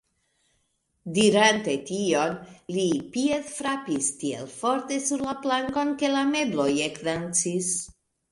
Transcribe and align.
Dirante 1.17 1.73
tion, 1.89 2.31
li 2.77 2.85
piedfrapis 3.17 4.09
tiel 4.23 4.49
forte 4.55 4.99
sur 5.11 5.23
la 5.29 5.37
plankon, 5.45 5.93
ke 6.03 6.11
la 6.15 6.23
mebloj 6.33 6.69
ekdancis. 6.89 7.71